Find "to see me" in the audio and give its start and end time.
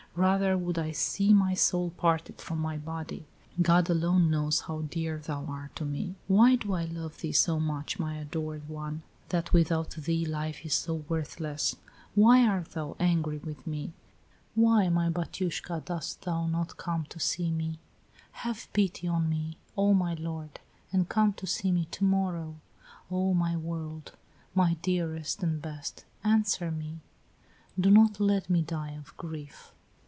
17.05-17.79, 21.35-21.85